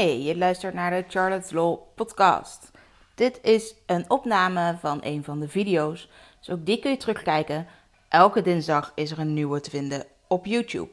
[0.00, 2.70] Hey, je luistert naar de Charlotte's Law podcast.
[3.14, 7.66] Dit is een opname van een van de video's, dus ook die kun je terugkijken.
[8.08, 10.88] Elke dinsdag is er een nieuwe te vinden op YouTube.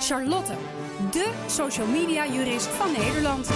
[0.00, 0.52] Charlotte,
[1.10, 3.48] de social media jurist van Nederland.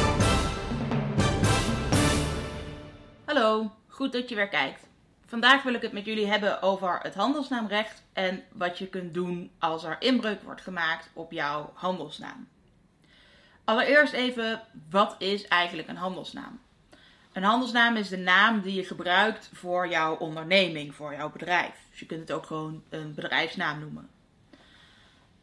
[3.24, 4.88] Hallo, goed dat je weer kijkt.
[5.26, 9.50] Vandaag wil ik het met jullie hebben over het handelsnaamrecht en wat je kunt doen
[9.58, 12.48] als er inbreuk wordt gemaakt op jouw handelsnaam.
[13.64, 16.60] Allereerst even, wat is eigenlijk een handelsnaam?
[17.32, 21.74] Een handelsnaam is de naam die je gebruikt voor jouw onderneming, voor jouw bedrijf.
[21.90, 24.08] Dus je kunt het ook gewoon een bedrijfsnaam noemen.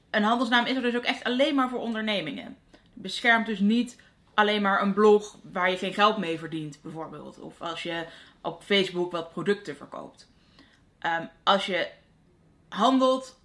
[0.09, 2.57] Een handelsnaam is er dus ook echt alleen maar voor ondernemingen.
[2.93, 3.97] Beschermt dus niet
[4.33, 7.39] alleen maar een blog waar je geen geld mee verdient, bijvoorbeeld.
[7.39, 8.05] Of als je
[8.41, 10.29] op Facebook wat producten verkoopt.
[10.99, 11.87] Ehm, als je
[12.69, 13.39] handelt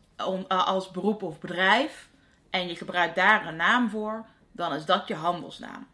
[0.48, 2.08] als beroep of bedrijf
[2.50, 5.87] en je gebruikt daar een naam voor, dan is dat je handelsnaam.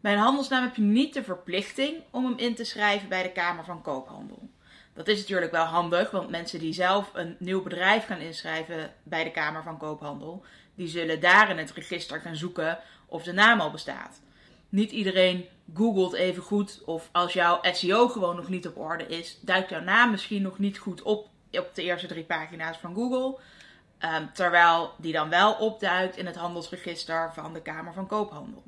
[0.00, 3.32] Bij een handelsnaam heb je niet de verplichting om hem in te schrijven bij de
[3.32, 4.50] Kamer van Koophandel.
[4.94, 9.24] Dat is natuurlijk wel handig, want mensen die zelf een nieuw bedrijf gaan inschrijven bij
[9.24, 13.60] de Kamer van Koophandel, die zullen daar in het register gaan zoeken of de naam
[13.60, 14.20] al bestaat.
[14.68, 19.38] Niet iedereen googelt even goed, of als jouw SEO gewoon nog niet op orde is,
[19.40, 23.38] duikt jouw naam misschien nog niet goed op op de eerste drie pagina's van Google.
[24.00, 28.62] Ehm, terwijl die dan wel opduikt in het handelsregister van de Kamer van Koophandel.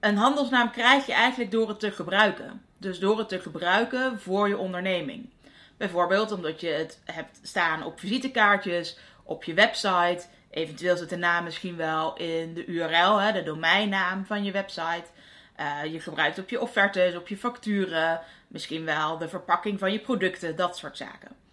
[0.00, 2.62] Een handelsnaam krijg je eigenlijk door het te gebruiken.
[2.78, 5.30] Dus door het te gebruiken voor je onderneming.
[5.76, 10.24] Bijvoorbeeld omdat je het hebt staan op visitekaartjes, op je website.
[10.50, 15.04] Eventueel zit de naam misschien wel in de URL, hè, de domeinnaam van je website.
[15.60, 20.00] Uh, je gebruikt op je offertes, op je facturen, misschien wel de verpakking van je
[20.00, 21.43] producten, dat soort zaken.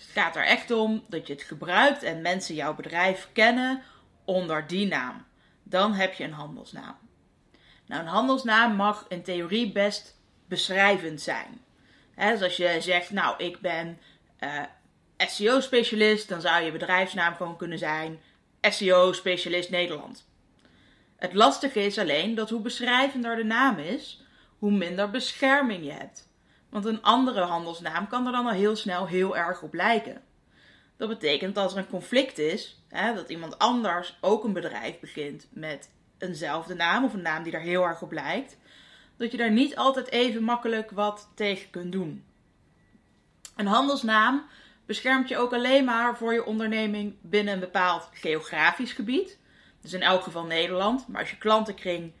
[0.00, 3.82] Het gaat er echt om dat je het gebruikt en mensen jouw bedrijf kennen
[4.24, 5.24] onder die naam.
[5.62, 6.96] Dan heb je een handelsnaam.
[7.86, 11.64] Nou, een handelsnaam mag in theorie best beschrijvend zijn.
[12.16, 13.98] dus als je zegt, nou, ik ben
[14.38, 14.62] eh,
[15.16, 18.20] SEO-specialist, dan zou je bedrijfsnaam gewoon kunnen zijn
[18.60, 20.28] SEO-specialist Nederland.
[21.16, 24.24] Het lastige is alleen dat hoe beschrijvender de naam is,
[24.58, 26.29] hoe minder bescherming je hebt.
[26.70, 30.22] Want een andere handelsnaam kan er dan al heel snel heel erg op lijken.
[30.96, 35.46] Dat betekent dat er een conflict is, hè, dat iemand anders ook een bedrijf begint
[35.50, 38.56] met eenzelfde naam of een naam die er heel erg op lijkt,
[39.16, 42.24] dat je daar niet altijd even makkelijk wat tegen kunt doen.
[43.56, 44.46] Een handelsnaam
[44.86, 49.38] beschermt je ook alleen maar voor je onderneming binnen een bepaald geografisch gebied.
[49.80, 51.08] Dus in elk geval Nederland.
[51.08, 52.12] Maar als je klantenkring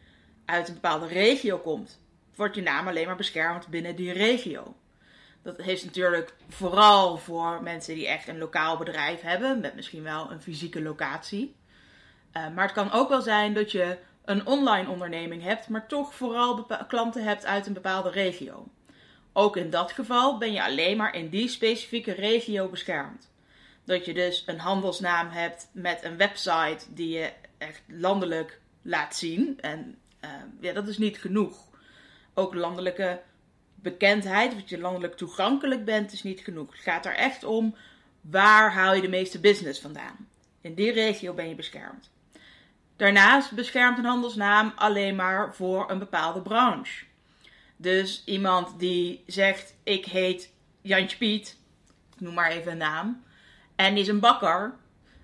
[0.44, 1.99] uit een bepaalde regio komt,
[2.40, 4.74] wordt je naam alleen maar beschermd binnen die regio.
[5.42, 10.30] Dat heeft natuurlijk vooral voor mensen die echt een lokaal bedrijf hebben, met misschien wel
[10.30, 11.56] een fysieke locatie.
[12.36, 16.14] Uh, maar het kan ook wel zijn dat je een online onderneming hebt, maar toch
[16.14, 18.68] vooral klanten hebt uit een bepaalde regio.
[19.32, 23.30] Ook in dat geval ben je alleen maar in die specifieke regio beschermd.
[23.84, 29.60] Dat je dus een handelsnaam hebt met een website die je echt landelijk laat zien.
[29.60, 30.30] En uh,
[30.60, 31.69] ja, dat is niet genoeg.
[32.34, 33.20] Ook landelijke
[33.74, 36.72] bekendheid, dat je landelijk toegankelijk bent, is niet genoeg.
[36.72, 37.74] Het gaat er echt om
[38.20, 40.28] waar haal je de meeste business vandaan.
[40.60, 42.10] In die regio ben je beschermd.
[42.96, 47.04] Daarnaast beschermt een handelsnaam alleen maar voor een bepaalde branche.
[47.76, 51.56] Dus iemand die zegt: Ik heet Jantje Piet,
[52.18, 53.22] noem maar even een naam,
[53.76, 54.74] en is een bakker,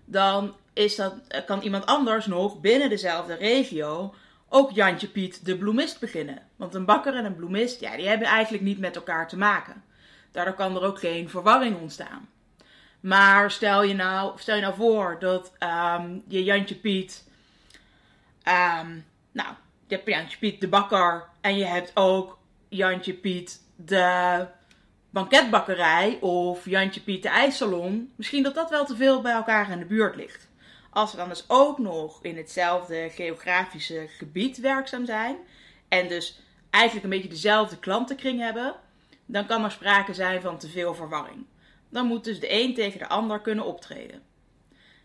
[0.05, 1.15] dan is dat,
[1.47, 4.15] kan iemand anders nog binnen dezelfde regio
[4.49, 6.43] ook Jantje Piet de bloemist beginnen.
[6.57, 9.85] Want een bakker en een bloemist, ja, die hebben eigenlijk niet met elkaar te maken.
[10.31, 12.29] Daardoor kan er ook geen verwarring ontstaan.
[13.01, 15.53] Maar stel je nou, stel je nou voor dat
[15.99, 17.25] um, je Jantje Piet
[18.49, 19.49] Um, nou,
[19.87, 24.47] je hebt Jantje Piet de bakker en je hebt ook Jantje Piet de
[25.11, 28.13] banketbakkerij of Jantje Piet de ijssalon.
[28.17, 30.49] Misschien dat dat wel te veel bij elkaar in de buurt ligt.
[30.97, 35.37] Als ze dan dus ook nog in hetzelfde geografische gebied werkzaam zijn
[35.89, 36.41] en dus
[36.71, 38.75] eigenlijk een beetje dezelfde klantenkring hebben,
[39.27, 41.47] dan kan er sprake zijn van te veel verwarring.
[41.89, 44.23] Dan moet dus de een tegen de ander kunnen optreden.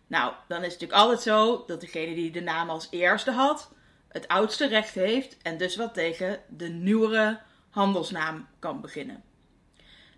[0.08, 3.72] Nou, dan is het natuurlijk altijd zo dat degene die de naam als eerste had,
[4.08, 7.40] het oudste recht heeft en dus wat tegen de nieuwere
[7.70, 9.24] handelsnaam kan beginnen.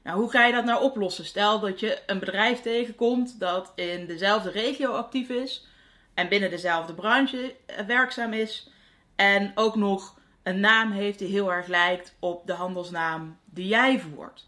[0.04, 1.26] Nou, hoe ga je dat nou oplossen?
[1.26, 5.68] Stel dat je een bedrijf tegenkomt dat in dezelfde regio actief is
[6.14, 7.56] en binnen dezelfde branche
[7.88, 8.70] werkzaam is
[9.16, 14.00] en ook nog een naam heeft die heel erg lijkt op de handelsnaam die jij
[14.00, 14.46] voert.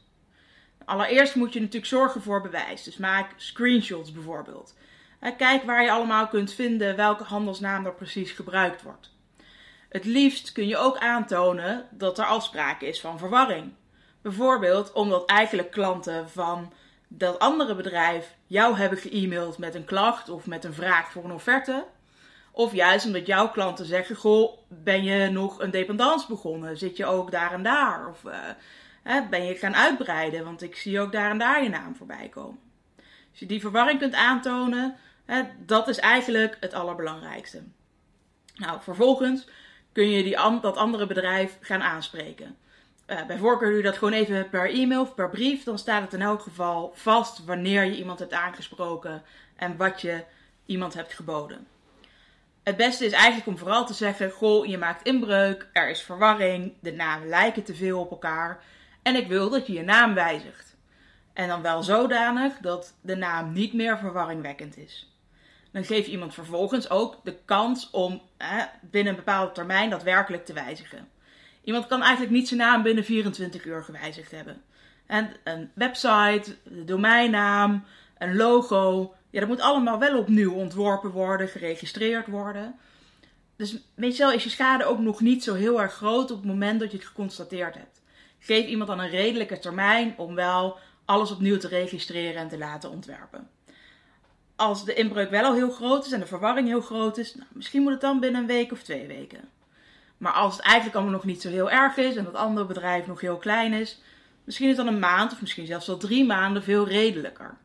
[0.85, 2.83] Allereerst moet je natuurlijk zorgen voor bewijs.
[2.83, 4.75] Dus maak screenshots bijvoorbeeld.
[5.37, 9.13] Kijk waar je allemaal kunt vinden welke handelsnaam er precies gebruikt wordt.
[9.89, 13.73] Het liefst kun je ook aantonen dat er al sprake is van verwarring.
[14.25, 16.73] Bijvoorbeeld omdat eigenlijk klanten van
[17.07, 21.31] dat andere bedrijf jou hebben ge-mailed met een klacht of met een vraag voor een
[21.31, 21.85] offerte.
[22.51, 26.77] Of juist omdat jouw klanten zeggen: Goh, ben je nog een dependance begonnen?
[26.77, 28.07] Zit je ook daar en daar?
[28.09, 28.23] Of
[29.03, 30.43] hè, ben je gaan uitbreiden?
[30.43, 32.59] Want ik zie ook daar en daar je naam voorbij komen.
[33.29, 34.95] Als je die verwarring kunt aantonen,
[35.25, 37.63] hè, dat is eigenlijk het allerbelangrijkste.
[38.55, 39.47] Nou, vervolgens
[39.91, 42.57] kun je die, dat andere bedrijf gaan aanspreken.
[43.07, 45.63] Uh, bij voorkeur doe je dat gewoon even per e-mail of per brief.
[45.63, 49.23] Dan staat het in elk geval vast wanneer je iemand hebt aangesproken
[49.55, 50.23] en wat je
[50.65, 51.67] iemand hebt geboden.
[52.63, 56.73] Het beste is eigenlijk om vooral te zeggen: Goh, je maakt inbreuk, er is verwarring,
[56.79, 58.63] de namen lijken te veel op elkaar
[59.01, 60.75] en ik wil dat je je naam wijzigt.
[61.33, 65.13] En dan wel zodanig dat de naam niet meer verwarringwekkend is.
[65.71, 68.21] Dan geef je iemand vervolgens ook de kans om
[68.81, 71.07] binnen een bepaalde termijn daadwerkelijk te wijzigen.
[71.65, 74.61] Iemand kan eigenlijk niet zijn naam binnen 24 uur gewijzigd hebben.
[75.05, 77.83] En een website, de domeinnaam,
[78.17, 82.75] een logo, ja, dat moet allemaal wel opnieuw ontworpen worden, geregistreerd worden.
[83.55, 86.79] Dus meestal is je schade ook nog niet zo heel erg groot op het moment
[86.79, 88.01] dat je het geconstateerd hebt.
[88.39, 92.91] Geef iemand dan een redelijke termijn om wel alles opnieuw te registreren en te laten
[92.91, 93.49] ontwerpen.
[94.55, 97.47] Als de inbreuk wel al heel groot is en de verwarring heel groot is, nou,
[97.53, 99.49] misschien moet het dan binnen een week of twee weken.
[100.17, 103.07] Maar als het eigenlijk allemaal nog niet zo heel erg is en dat andere bedrijf
[103.07, 104.01] nog heel klein is,
[104.43, 107.57] misschien is dan een maand of misschien zelfs wel drie maanden veel redelijker.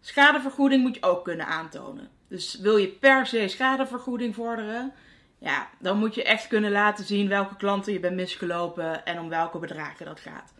[0.00, 2.08] Schadevergoeding moet je ook kunnen aantonen.
[2.28, 4.92] Dus wil je per se schadevergoeding vorderen,
[5.38, 9.28] ja, dan moet je echt kunnen laten zien welke klanten je bent misgelopen en om
[9.28, 10.54] welke bedragen dat gaat.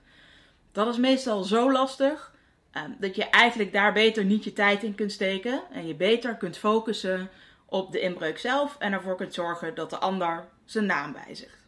[0.73, 2.35] Dat is meestal zo lastig
[2.71, 6.37] ehm, dat je eigenlijk daar beter niet je tijd in kunt steken en je beter
[6.37, 7.31] kunt focussen
[7.67, 11.59] op de inbreuk zelf en ervoor kunt zorgen dat de ander zijn naam wijzigt.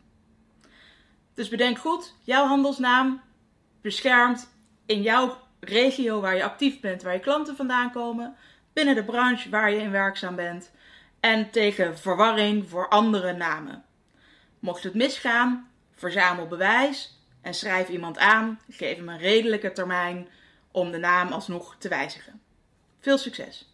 [1.34, 3.22] Dus bedenk goed, jouw handelsnaam
[3.80, 4.48] beschermt
[4.86, 8.36] in jouw regio waar je actief bent, waar je klanten vandaan komen,
[8.72, 10.70] binnen de branche waar je in werkzaam bent
[11.20, 13.84] en tegen verwarring voor andere namen.
[14.58, 20.28] Mocht het misgaan, verzamel bewijs en schrijf iemand aan, geef hem een redelijke termijn
[20.70, 22.40] om de naam alsnog te wijzigen.
[23.00, 23.67] Veel succes!